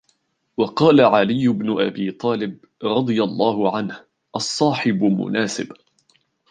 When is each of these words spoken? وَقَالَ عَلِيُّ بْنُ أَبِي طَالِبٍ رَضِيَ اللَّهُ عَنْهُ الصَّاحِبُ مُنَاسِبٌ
وَقَالَ 0.57 1.01
عَلِيُّ 1.01 1.47
بْنُ 1.47 1.81
أَبِي 1.81 2.11
طَالِبٍ 2.11 2.57
رَضِيَ 2.83 3.23
اللَّهُ 3.23 3.77
عَنْهُ 3.77 4.05
الصَّاحِبُ 4.35 5.03
مُنَاسِبٌ 5.03 5.73